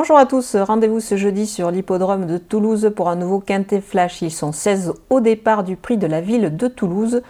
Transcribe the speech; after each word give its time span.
Bonjour 0.00 0.16
à 0.16 0.24
tous, 0.24 0.56
rendez-vous 0.56 1.00
ce 1.00 1.18
jeudi 1.18 1.46
sur 1.46 1.70
l'hippodrome 1.70 2.24
de 2.24 2.38
Toulouse 2.38 2.90
pour 2.96 3.10
un 3.10 3.16
nouveau 3.16 3.38
quintet 3.38 3.82
flash. 3.82 4.22
Ils 4.22 4.30
sont 4.30 4.50
16 4.50 4.94
au 5.10 5.20
départ 5.20 5.62
du 5.62 5.76
prix 5.76 5.98
de 5.98 6.06
la 6.06 6.22
ville 6.22 6.56
de 6.56 6.68
Toulouse. 6.68 7.20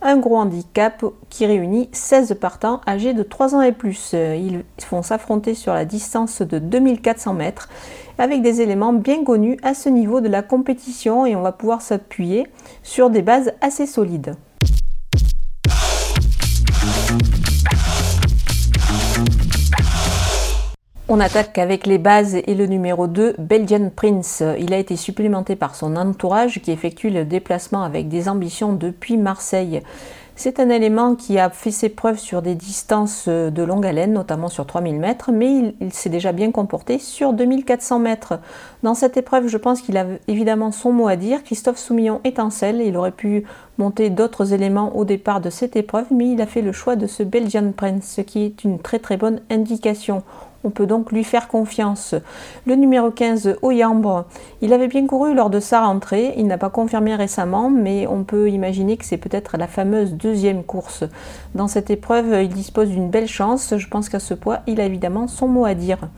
Un 0.00 0.16
gros 0.16 0.36
handicap 0.36 1.04
qui 1.28 1.44
réunit 1.44 1.88
16 1.90 2.36
partants 2.40 2.82
âgés 2.86 3.14
de 3.14 3.24
3 3.24 3.56
ans 3.56 3.62
et 3.62 3.72
plus. 3.72 4.12
Ils 4.12 4.62
vont 4.92 5.02
s'affronter 5.02 5.56
sur 5.56 5.74
la 5.74 5.84
distance 5.84 6.40
de 6.40 6.60
2400 6.60 7.34
mètres 7.34 7.68
avec 8.16 8.42
des 8.42 8.60
éléments 8.60 8.92
bien 8.92 9.24
connus 9.24 9.58
à 9.64 9.74
ce 9.74 9.88
niveau 9.88 10.20
de 10.20 10.28
la 10.28 10.42
compétition 10.42 11.26
et 11.26 11.34
on 11.34 11.42
va 11.42 11.50
pouvoir 11.50 11.82
s'appuyer 11.82 12.46
sur 12.84 13.10
des 13.10 13.22
bases 13.22 13.54
assez 13.60 13.86
solides. 13.86 14.36
On 21.12 21.18
attaque 21.18 21.58
avec 21.58 21.88
les 21.88 21.98
bases 21.98 22.36
et 22.36 22.54
le 22.54 22.66
numéro 22.66 23.08
2, 23.08 23.34
Belgian 23.36 23.90
Prince. 23.94 24.44
Il 24.60 24.72
a 24.72 24.78
été 24.78 24.94
supplémenté 24.94 25.56
par 25.56 25.74
son 25.74 25.96
entourage 25.96 26.60
qui 26.62 26.70
effectue 26.70 27.10
le 27.10 27.24
déplacement 27.24 27.82
avec 27.82 28.06
des 28.08 28.28
ambitions 28.28 28.72
depuis 28.72 29.16
Marseille. 29.16 29.82
C'est 30.36 30.60
un 30.60 30.70
élément 30.70 31.16
qui 31.16 31.36
a 31.40 31.50
fait 31.50 31.72
ses 31.72 31.88
preuves 31.88 32.20
sur 32.20 32.42
des 32.42 32.54
distances 32.54 33.28
de 33.28 33.62
longue 33.64 33.84
haleine, 33.84 34.12
notamment 34.12 34.46
sur 34.46 34.66
3000 34.66 35.00
mètres, 35.00 35.32
mais 35.32 35.74
il, 35.80 35.92
s'est 35.92 36.10
déjà 36.10 36.30
bien 36.30 36.52
comporté 36.52 37.00
sur 37.00 37.32
2400 37.32 37.98
mètres. 37.98 38.38
Dans 38.84 38.94
cette 38.94 39.16
épreuve, 39.16 39.48
je 39.48 39.58
pense 39.58 39.82
qu'il 39.82 39.96
a 39.96 40.06
évidemment 40.28 40.70
son 40.70 40.92
mot 40.92 41.08
à 41.08 41.16
dire. 41.16 41.42
Christophe 41.42 41.78
Soumillon 41.78 42.20
étincelle, 42.22 42.80
il 42.80 42.96
aurait 42.96 43.10
pu 43.10 43.42
monter 43.78 44.10
d'autres 44.10 44.52
éléments 44.52 44.96
au 44.96 45.04
départ 45.04 45.40
de 45.40 45.50
cette 45.50 45.74
épreuve, 45.74 46.06
mais 46.12 46.30
il 46.30 46.40
a 46.40 46.46
fait 46.46 46.62
le 46.62 46.70
choix 46.70 46.94
de 46.94 47.08
ce 47.08 47.24
Belgian 47.24 47.72
Prince, 47.76 48.14
ce 48.16 48.20
qui 48.20 48.44
est 48.44 48.62
une 48.62 48.78
très 48.78 49.00
très 49.00 49.16
bonne 49.16 49.40
indication. 49.50 50.22
On 50.62 50.70
peut 50.70 50.86
donc 50.86 51.10
lui 51.10 51.24
faire 51.24 51.48
confiance. 51.48 52.14
Le 52.66 52.74
numéro 52.74 53.10
15, 53.10 53.56
Oyambre, 53.62 54.26
il 54.60 54.74
avait 54.74 54.88
bien 54.88 55.06
couru 55.06 55.34
lors 55.34 55.48
de 55.48 55.58
sa 55.58 55.86
rentrée. 55.86 56.34
Il 56.36 56.46
n'a 56.46 56.58
pas 56.58 56.68
confirmé 56.68 57.14
récemment, 57.14 57.70
mais 57.70 58.06
on 58.06 58.24
peut 58.24 58.50
imaginer 58.50 58.98
que 58.98 59.06
c'est 59.06 59.16
peut-être 59.16 59.56
la 59.56 59.66
fameuse 59.66 60.12
deuxième 60.12 60.62
course. 60.62 61.04
Dans 61.54 61.68
cette 61.68 61.88
épreuve, 61.88 62.42
il 62.42 62.50
dispose 62.50 62.90
d'une 62.90 63.08
belle 63.08 63.28
chance. 63.28 63.74
Je 63.78 63.88
pense 63.88 64.10
qu'à 64.10 64.20
ce 64.20 64.34
poids, 64.34 64.60
il 64.66 64.80
a 64.80 64.84
évidemment 64.84 65.28
son 65.28 65.48
mot 65.48 65.64
à 65.64 65.74
dire. 65.74 66.08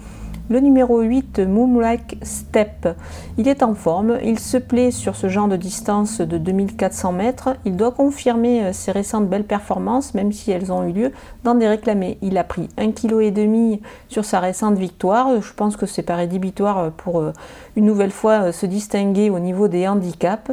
Le 0.53 0.61
numéro 0.61 1.01
8, 1.01 1.39
Moonlight 1.39 2.17
Step, 2.21 2.87
il 3.39 3.49
est 3.49 3.63
en 3.63 3.73
forme, 3.73 4.19
il 4.23 4.39
se 4.39 4.59
plaît 4.59 4.91
sur 4.91 5.17
ce 5.17 5.31
genre 5.31 5.49
de 5.49 5.57
distance 5.57 6.21
de 6.21 6.37
2400 6.37 7.13
mètres, 7.13 7.57
il 7.65 7.75
doit 7.75 7.93
confirmer 7.93 8.63
euh, 8.63 8.73
ses 8.75 8.93
récentes 8.93 9.31
belles 9.31 9.47
performances, 9.47 10.13
même 10.13 10.31
si 10.31 10.51
elles 10.51 10.71
ont 10.71 10.87
eu 10.87 10.93
lieu 10.93 11.13
dans 11.43 11.55
des 11.55 11.67
réclamés. 11.67 12.19
Il 12.21 12.37
a 12.37 12.45
pris 12.45 12.69
1,5 12.77 12.93
kg 12.93 13.81
sur 14.09 14.27
sa 14.27 14.41
récente 14.41 14.77
victoire, 14.77 15.41
je 15.41 15.55
pense 15.55 15.79
que 15.79 15.87
c'est 15.87 16.03
pas 16.03 16.17
rédhibitoire 16.17 16.91
pour 16.99 17.21
euh, 17.21 17.33
une 17.75 17.87
nouvelle 17.87 18.11
fois 18.11 18.49
euh, 18.49 18.53
se 18.53 18.67
distinguer 18.67 19.31
au 19.31 19.39
niveau 19.39 19.69
des 19.69 19.89
handicaps. 19.89 20.51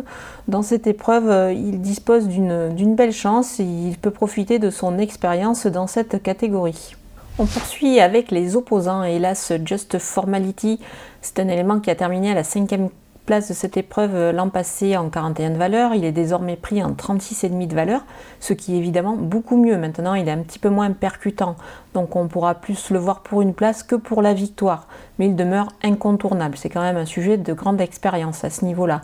Dans 0.48 0.62
cette 0.62 0.88
épreuve, 0.88 1.52
il 1.52 1.82
dispose 1.82 2.30
d'une 2.30 2.96
belle 2.96 3.12
chance 3.12 3.60
et 3.60 3.66
il 3.66 3.98
peut 3.98 4.12
profiter 4.12 4.60
de 4.60 4.70
son 4.70 4.98
expérience 4.98 5.68
dans 5.68 5.88
cette 5.88 6.24
catégorie. 6.24 6.96
On 7.42 7.46
poursuit 7.46 8.02
avec 8.02 8.32
les 8.32 8.58
opposants. 8.58 9.02
Hélas, 9.04 9.54
Just 9.64 9.98
Formality, 9.98 10.78
c'est 11.22 11.40
un 11.40 11.48
élément 11.48 11.80
qui 11.80 11.90
a 11.90 11.96
terminé 11.96 12.32
à 12.32 12.34
la 12.34 12.44
cinquième 12.44 12.90
place 13.26 13.48
de 13.48 13.54
cette 13.54 13.78
épreuve 13.78 14.32
l'an 14.32 14.50
passé 14.50 14.98
en 14.98 15.10
41 15.10 15.52
de 15.52 15.56
valeur. 15.56 15.94
Il 15.94 16.04
est 16.04 16.12
désormais 16.12 16.58
pris 16.58 16.84
en 16.84 16.92
36,5 16.92 17.66
de 17.66 17.74
valeur, 17.74 18.02
ce 18.42 18.52
qui 18.52 18.76
est 18.76 18.78
évidemment 18.78 19.16
beaucoup 19.16 19.56
mieux. 19.56 19.78
Maintenant, 19.78 20.16
il 20.16 20.28
est 20.28 20.32
un 20.32 20.40
petit 20.40 20.60
peu 20.60 20.68
moins 20.68 20.92
percutant, 20.92 21.56
donc 21.94 22.18
on 22.18 22.28
pourra 22.28 22.56
plus 22.56 22.90
le 22.90 23.00
voir 23.00 23.22
pour 23.22 23.42
une 23.42 23.54
place 23.54 23.84
que 23.84 23.96
pour 23.96 24.22
la 24.22 24.34
victoire. 24.34 24.90
Mais 25.18 25.28
il 25.28 25.38
demeure 25.38 25.70
incontournable. 25.82 26.58
C'est 26.58 26.70
quand 26.70 26.82
même 26.82 26.98
un 26.98 27.06
sujet 27.06 27.38
de 27.38 27.54
grande 27.54 27.80
expérience 27.80 28.44
à 28.44 28.50
ce 28.50 28.66
niveau-là. 28.66 29.04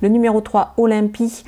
Le 0.00 0.08
numéro 0.08 0.40
3, 0.40 0.72
Olympie. 0.78 1.44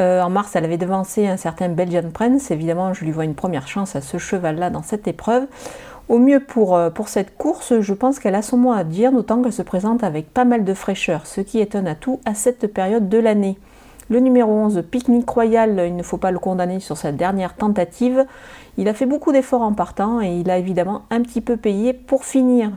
Euh, 0.00 0.20
en 0.22 0.30
mars, 0.30 0.56
elle 0.56 0.64
avait 0.64 0.78
devancé 0.78 1.26
un 1.26 1.36
certain 1.36 1.68
Belgian 1.68 2.10
Prince. 2.12 2.50
Évidemment, 2.50 2.92
je 2.94 3.04
lui 3.04 3.12
vois 3.12 3.24
une 3.24 3.34
première 3.34 3.68
chance 3.68 3.94
à 3.94 4.00
ce 4.00 4.18
cheval-là 4.18 4.70
dans 4.70 4.82
cette 4.82 5.06
épreuve. 5.06 5.46
Au 6.08 6.18
mieux 6.18 6.40
pour, 6.40 6.76
euh, 6.76 6.90
pour 6.90 7.08
cette 7.08 7.36
course, 7.36 7.80
je 7.80 7.94
pense 7.94 8.18
qu'elle 8.18 8.34
a 8.34 8.42
son 8.42 8.58
mot 8.58 8.72
à 8.72 8.84
dire, 8.84 9.12
d'autant 9.12 9.40
qu'elle 9.40 9.52
se 9.52 9.62
présente 9.62 10.02
avec 10.04 10.32
pas 10.32 10.44
mal 10.44 10.64
de 10.64 10.74
fraîcheur, 10.74 11.26
ce 11.26 11.40
qui 11.40 11.60
est 11.60 11.76
un 11.76 11.86
atout 11.86 12.20
à 12.24 12.34
cette 12.34 12.72
période 12.72 13.08
de 13.08 13.18
l'année. 13.18 13.56
Le 14.10 14.20
numéro 14.20 14.52
11, 14.52 14.82
Picnic 14.90 15.26
Royal, 15.30 15.82
il 15.86 15.96
ne 15.96 16.02
faut 16.02 16.18
pas 16.18 16.30
le 16.30 16.38
condamner 16.38 16.78
sur 16.80 16.98
sa 16.98 17.10
dernière 17.10 17.54
tentative. 17.54 18.26
Il 18.76 18.88
a 18.88 18.94
fait 18.94 19.06
beaucoup 19.06 19.32
d'efforts 19.32 19.62
en 19.62 19.72
partant 19.72 20.20
et 20.20 20.28
il 20.28 20.50
a 20.50 20.58
évidemment 20.58 21.04
un 21.10 21.22
petit 21.22 21.40
peu 21.40 21.56
payé 21.56 21.94
pour 21.94 22.26
finir. 22.26 22.70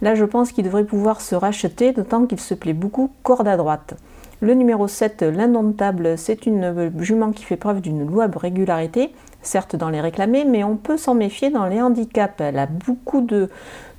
Là, 0.00 0.14
je 0.14 0.24
pense 0.24 0.50
qu'il 0.50 0.64
devrait 0.64 0.84
pouvoir 0.84 1.20
se 1.20 1.34
racheter, 1.34 1.92
d'autant 1.92 2.24
qu'il 2.24 2.40
se 2.40 2.54
plaît 2.54 2.72
beaucoup 2.72 3.10
corde 3.22 3.48
à 3.48 3.58
droite. 3.58 3.94
Le 4.42 4.54
numéro 4.54 4.88
7, 4.88 5.22
l'indomptable, 5.22 6.18
c'est 6.18 6.46
une 6.46 6.90
jument 6.98 7.30
qui 7.30 7.44
fait 7.44 7.54
preuve 7.54 7.80
d'une 7.80 8.04
louable 8.04 8.38
régularité, 8.38 9.14
certes 9.40 9.76
dans 9.76 9.88
les 9.88 10.00
réclamés, 10.00 10.44
mais 10.44 10.64
on 10.64 10.76
peut 10.76 10.96
s'en 10.96 11.14
méfier 11.14 11.50
dans 11.50 11.66
les 11.66 11.80
handicaps. 11.80 12.40
Elle 12.40 12.58
a 12.58 12.66
beaucoup 12.66 13.24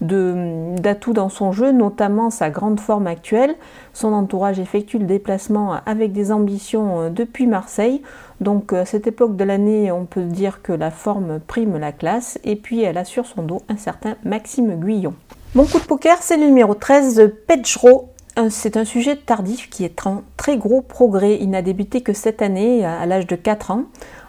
d'atouts 0.01 1.13
dans 1.13 1.29
son 1.29 1.53
jeu, 1.53 1.71
notamment 1.71 2.29
sa 2.29 2.49
grande 2.49 2.81
forme 2.81 3.07
actuelle. 3.07 3.55
Son 3.93 4.11
entourage 4.11 4.59
effectue 4.59 4.97
le 4.97 5.05
déplacement 5.05 5.75
avec 5.85 6.11
des 6.11 6.33
ambitions 6.33 7.03
euh, 7.03 7.09
depuis 7.09 7.47
Marseille. 7.47 8.01
Donc 8.41 8.73
à 8.73 8.83
cette 8.83 9.07
époque 9.07 9.37
de 9.37 9.45
l'année, 9.45 9.93
on 9.93 10.03
peut 10.03 10.25
dire 10.25 10.61
que 10.61 10.73
la 10.73 10.91
forme 10.91 11.39
prime 11.39 11.77
la 11.77 11.93
classe. 11.93 12.37
Et 12.43 12.57
puis 12.57 12.83
elle 12.83 12.97
a 12.97 13.05
sur 13.05 13.25
son 13.25 13.43
dos 13.43 13.61
un 13.69 13.77
certain 13.77 14.17
Maxime 14.25 14.77
Guyon. 14.77 15.13
Mon 15.55 15.63
coup 15.63 15.79
de 15.79 15.85
poker, 15.85 16.17
c'est 16.19 16.35
le 16.35 16.47
numéro 16.47 16.73
13, 16.75 17.31
Petro 17.47 18.12
c'est 18.49 18.77
un 18.77 18.85
sujet 18.85 19.15
tardif 19.15 19.69
qui 19.69 19.85
est 19.85 20.07
un 20.07 20.23
très 20.37 20.57
gros 20.57 20.81
progrès. 20.81 21.37
Il 21.39 21.51
n'a 21.51 21.61
débuté 21.61 22.01
que 22.01 22.13
cette 22.13 22.41
année, 22.41 22.83
à 22.83 23.05
l'âge 23.05 23.27
de 23.27 23.35
4 23.35 23.71
ans. 23.71 23.83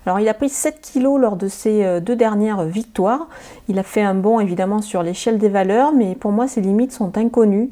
Alors 0.06 0.20
il 0.20 0.28
a 0.28 0.34
pris 0.34 0.50
7 0.50 0.80
kilos 0.82 1.18
lors 1.18 1.36
de 1.36 1.48
ses 1.48 1.84
euh, 1.84 2.00
deux 2.00 2.16
dernières 2.16 2.64
victoires. 2.64 3.28
Il 3.68 3.78
a 3.78 3.82
fait 3.82 4.02
un 4.02 4.14
bond 4.14 4.38
évidemment 4.38 4.82
sur 4.82 5.02
l'échelle 5.02 5.38
des 5.38 5.48
valeurs, 5.48 5.92
mais 5.92 6.14
pour 6.14 6.30
moi 6.30 6.46
ses 6.46 6.60
limites 6.60 6.92
sont 6.92 7.16
inconnues. 7.16 7.70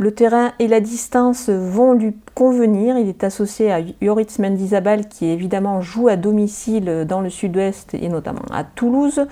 Le 0.00 0.12
terrain 0.12 0.52
et 0.60 0.68
la 0.68 0.80
distance 0.80 1.48
vont 1.48 1.92
lui 1.92 2.16
convenir. 2.34 2.98
Il 2.98 3.08
est 3.08 3.24
associé 3.24 3.72
à 3.72 3.80
Yoritz 4.00 4.38
Mendizabal 4.38 5.08
qui 5.08 5.26
évidemment 5.26 5.80
joue 5.80 6.08
à 6.08 6.16
domicile 6.16 7.04
dans 7.08 7.20
le 7.20 7.30
sud-ouest 7.30 7.94
et 7.94 8.08
notamment 8.08 8.42
à 8.52 8.62
Toulouse. 8.62 9.26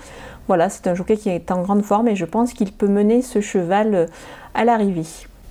Voilà, 0.47 0.69
c'est 0.69 0.87
un 0.87 0.95
jockey 0.95 1.17
qui 1.17 1.29
est 1.29 1.51
en 1.51 1.61
grande 1.61 1.83
forme 1.83 2.09
et 2.09 2.15
je 2.15 2.25
pense 2.25 2.53
qu'il 2.53 2.71
peut 2.73 2.87
mener 2.87 3.21
ce 3.21 3.39
cheval 3.39 4.07
à 4.53 4.65
l'arrivée. 4.65 5.05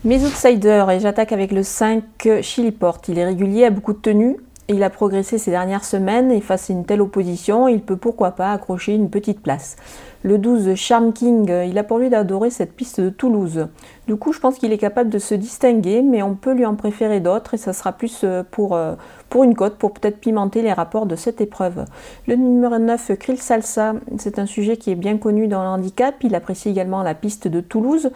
Mes 0.05 0.25
outsiders, 0.25 0.91
et 0.91 1.01
j'attaque 1.01 1.33
avec 1.33 1.51
le 1.51 1.63
5 1.63 2.03
Chiliport. 2.43 3.01
Il 3.09 3.19
est 3.19 3.25
régulier, 3.25 3.65
a 3.65 3.71
beaucoup 3.71 3.93
de 3.93 3.99
tenue. 3.99 4.37
Il 4.69 4.83
a 4.83 4.91
progressé 4.91 5.39
ces 5.39 5.53
dernières 5.53 5.85
semaines 5.85 6.33
et 6.33 6.41
face 6.41 6.71
à 6.71 6.73
une 6.73 6.85
telle 6.85 7.01
opposition, 7.01 7.69
il 7.69 7.81
peut 7.81 7.97
pourquoi 7.97 8.33
pas 8.33 8.51
accrocher 8.51 8.95
une 8.95 9.11
petite 9.11 9.41
place. 9.41 9.77
Le 10.25 10.39
12 10.39 10.75
Charm 10.75 11.13
King, 11.13 11.49
il 11.69 11.79
a 11.79 11.85
pour 11.85 11.99
lui 12.01 12.11
d'adorer 12.11 12.51
cette 12.51 12.73
piste 12.73 13.01
de 13.01 13.11
Toulouse. 13.11 13.69
Du 14.09 14.17
coup, 14.17 14.33
je 14.33 14.41
pense 14.41 14.59
qu'il 14.59 14.73
est 14.73 14.79
capable 14.79 15.09
de 15.09 15.21
se 15.21 15.37
distinguer, 15.37 16.03
mais 16.03 16.21
on 16.25 16.35
peut 16.35 16.53
lui 16.53 16.67
en 16.67 16.75
préférer 16.75 17.21
d'autres 17.21 17.55
et 17.55 17.59
ça 17.59 17.73
sera 17.73 17.93
plus 17.93 18.23
euh, 18.25 18.43
pour, 18.51 18.75
euh, 18.75 18.97
pour 19.31 19.45
une 19.45 19.55
cote, 19.55 19.77
pour 19.77 19.93
peut-être 19.93 20.19
pimenter 20.19 20.63
les 20.63 20.73
rapports 20.73 21.07
de 21.07 21.15
cette 21.15 21.41
épreuve. 21.41 21.85
Le 22.27 22.35
numéro 22.35 22.77
9, 22.77 23.13
Krill 23.21 23.39
Salsa, 23.39 23.95
c'est 24.19 24.41
un 24.41 24.47
sujet 24.47 24.77
qui 24.77 24.91
est 24.91 24.97
bien 24.97 25.17
connu 25.17 25.47
dans 25.47 25.63
le 25.63 25.69
handicap. 25.69 26.17
Il 26.25 26.35
apprécie 26.35 26.71
également 26.71 27.05
la 27.05 27.15
piste 27.15 27.47
de 27.47 27.61
Toulouse. 27.61 28.11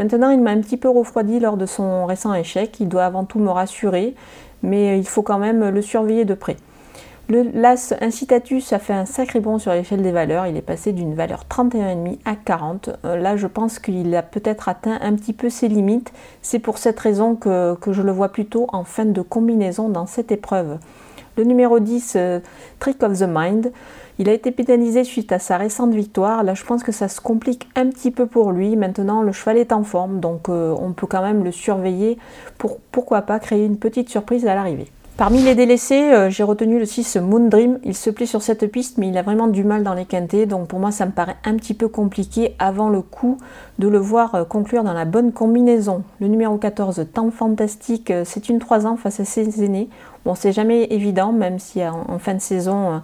Maintenant, 0.00 0.30
il 0.30 0.40
m'a 0.40 0.50
un 0.50 0.60
petit 0.60 0.76
peu 0.76 0.88
refroidi 0.88 1.38
lors 1.38 1.56
de 1.56 1.66
son 1.66 2.06
récent 2.06 2.34
échec. 2.34 2.80
Il 2.80 2.88
doit 2.88 3.04
avant 3.04 3.22
tout 3.22 3.38
me 3.38 3.50
rassurer 3.50 4.16
mais 4.62 4.98
il 4.98 5.06
faut 5.06 5.22
quand 5.22 5.38
même 5.38 5.68
le 5.68 5.82
surveiller 5.82 6.24
de 6.24 6.34
près. 6.34 6.56
Le 7.28 7.44
LAS 7.54 7.94
Incitatus 8.00 8.72
a 8.72 8.78
fait 8.78 8.92
un 8.92 9.06
sacré 9.06 9.40
bond 9.40 9.58
sur 9.58 9.72
l'échelle 9.72 10.02
des 10.02 10.10
valeurs. 10.10 10.46
Il 10.46 10.56
est 10.56 10.60
passé 10.60 10.92
d'une 10.92 11.14
valeur 11.14 11.44
31,5 11.48 12.18
à 12.24 12.34
40. 12.34 12.90
Euh, 13.04 13.16
là, 13.16 13.36
je 13.36 13.46
pense 13.46 13.78
qu'il 13.78 14.14
a 14.14 14.22
peut-être 14.22 14.68
atteint 14.68 14.98
un 15.00 15.14
petit 15.14 15.32
peu 15.32 15.48
ses 15.48 15.68
limites. 15.68 16.12
C'est 16.42 16.58
pour 16.58 16.78
cette 16.78 16.98
raison 16.98 17.36
que, 17.36 17.76
je 17.86 18.02
le 18.02 18.12
vois 18.12 18.30
plutôt 18.30 18.66
en 18.72 18.84
fin 18.84 19.04
de 19.04 19.22
combinaison 19.22 19.88
dans 19.88 20.06
cette 20.06 20.32
épreuve. 20.32 20.78
Le 21.38 21.44
numéro 21.44 21.78
10, 21.78 22.14
euh, 22.16 22.40
Trick 22.80 23.02
of 23.02 23.18
the 23.18 23.26
Mind, 23.26 23.72
il 24.18 24.28
a 24.28 24.32
été 24.32 24.50
pénalisé 24.50 25.04
suite 25.04 25.32
à 25.32 25.38
sa 25.38 25.56
récente 25.56 25.94
victoire. 25.94 26.44
Là, 26.44 26.54
je 26.54 26.64
pense 26.64 26.82
que 26.82 26.92
ça 26.92 27.08
se 27.08 27.20
complique 27.20 27.68
un 27.76 27.88
petit 27.88 28.10
peu 28.10 28.26
pour 28.26 28.52
lui. 28.52 28.76
Maintenant, 28.76 29.22
le 29.22 29.32
cheval 29.32 29.58
est 29.58 29.72
en 29.72 29.82
forme, 29.82 30.20
donc 30.20 30.48
euh, 30.48 30.74
on 30.78 30.92
peut 30.92 31.06
quand 31.06 31.22
même 31.22 31.44
le 31.44 31.52
surveiller 31.52 32.18
pour 32.58 32.78
pourquoi 32.92 33.22
pas 33.22 33.38
créer 33.38 33.64
une 33.64 33.78
petite 33.78 34.08
surprise 34.08 34.46
à 34.46 34.54
l'arrivée. 34.54 34.88
Parmi 35.18 35.42
les 35.42 35.54
délaissés, 35.54 36.10
euh, 36.10 36.30
j'ai 36.30 36.42
retenu 36.42 36.78
le 36.78 36.86
6 36.86 37.16
Moon 37.16 37.48
Dream. 37.48 37.78
Il 37.84 37.94
se 37.94 38.08
plaît 38.08 38.24
sur 38.24 38.40
cette 38.42 38.66
piste, 38.66 38.96
mais 38.96 39.08
il 39.08 39.18
a 39.18 39.22
vraiment 39.22 39.46
du 39.46 39.62
mal 39.62 39.82
dans 39.82 39.92
les 39.92 40.06
quintés. 40.06 40.46
Donc 40.46 40.68
pour 40.68 40.78
moi, 40.78 40.90
ça 40.90 41.04
me 41.04 41.12
paraît 41.12 41.36
un 41.44 41.54
petit 41.56 41.74
peu 41.74 41.86
compliqué 41.86 42.56
avant 42.58 42.88
le 42.88 43.02
coup 43.02 43.36
de 43.78 43.88
le 43.88 43.98
voir 43.98 44.34
euh, 44.34 44.44
conclure 44.44 44.82
dans 44.84 44.94
la 44.94 45.04
bonne 45.04 45.32
combinaison. 45.32 46.02
Le 46.20 46.28
numéro 46.28 46.56
14, 46.56 47.06
Temps 47.12 47.30
Fantastique, 47.30 48.10
euh, 48.10 48.22
c'est 48.24 48.48
une 48.48 48.58
3 48.58 48.86
ans 48.86 48.96
face 48.96 49.20
à 49.20 49.26
ses 49.26 49.62
aînés. 49.62 49.90
Bon, 50.24 50.34
c'est 50.34 50.52
jamais 50.52 50.84
évident, 50.84 51.30
même 51.30 51.58
si 51.58 51.84
en, 51.84 52.18
fin 52.18 52.34
de 52.34 52.40
saison, 52.40 53.02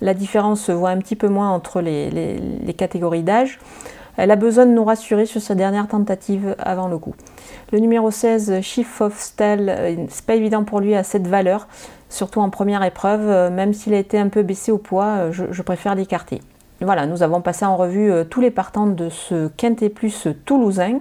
la 0.00 0.14
différence 0.14 0.62
se 0.62 0.72
voit 0.72 0.90
un 0.90 0.98
petit 0.98 1.14
peu 1.14 1.28
moins 1.28 1.50
entre 1.50 1.82
les 1.82 2.74
catégories 2.74 3.22
d'âge. 3.22 3.58
Elle 4.16 4.30
a 4.30 4.36
besoin 4.36 4.64
de 4.64 4.70
nous 4.70 4.84
rassurer 4.84 5.26
sur 5.26 5.42
sa 5.42 5.54
dernière 5.54 5.88
tentative 5.88 6.56
avant 6.58 6.88
le 6.88 6.98
coup. 6.98 7.14
Le 7.72 7.78
numéro 7.78 8.10
16, 8.10 8.60
Chief 8.62 9.00
of 9.00 9.18
Style, 9.18 9.68
euh, 9.68 9.96
c'est 10.08 10.26
pas 10.26 10.34
évident 10.34 10.64
pour 10.64 10.80
lui 10.80 10.94
à 10.94 11.02
cette 11.02 11.26
valeur, 11.26 11.68
surtout 12.08 12.40
en 12.40 12.50
première 12.50 12.82
épreuve. 12.82 13.28
Euh, 13.28 13.50
même 13.50 13.72
s'il 13.72 13.94
a 13.94 13.98
été 13.98 14.18
un 14.18 14.28
peu 14.28 14.42
baissé 14.42 14.72
au 14.72 14.78
poids, 14.78 15.30
je, 15.30 15.62
préfère 15.62 15.94
l'écarter. 15.94 16.40
Voilà, 16.80 17.06
nous 17.06 17.22
avons 17.22 17.40
passé 17.40 17.64
en 17.64 17.76
revue 17.76 18.12
tous 18.28 18.40
les 18.40 18.50
partants 18.50 18.86
de 18.86 19.08
ce 19.08 19.48
Quintet 19.48 19.88
Plus 19.88 20.28
toulousain. 20.44 21.00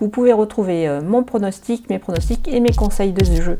Vous 0.00 0.08
pouvez 0.08 0.32
retrouver 0.32 0.98
mon 1.04 1.22
pronostic, 1.22 1.88
mes 1.88 1.98
pronostics 1.98 2.48
et 2.48 2.58
mes 2.58 2.72
conseils 2.72 3.12
de 3.12 3.24
jeu. 3.24 3.58